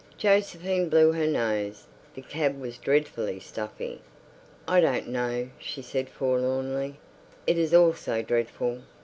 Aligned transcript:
Josephine 0.17 0.89
blew 0.89 1.11
her 1.11 1.27
nose; 1.27 1.85
the 2.15 2.23
cab 2.23 2.59
was 2.59 2.79
dreadfully 2.79 3.39
stuffy. 3.39 4.01
"I 4.67 4.81
don't 4.81 5.07
know," 5.09 5.51
she 5.59 5.83
said 5.83 6.09
forlornly. 6.09 6.95
"It 7.45 7.59
is 7.59 7.71
all 7.71 7.93
so 7.93 8.23
dreadful. 8.23 8.79